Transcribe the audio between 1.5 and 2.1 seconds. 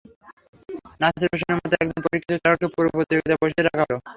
মতো একজন